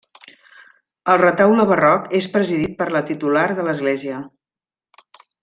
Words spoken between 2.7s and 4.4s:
per la titular de l'església.